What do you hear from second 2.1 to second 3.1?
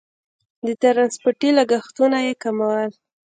یې کمول.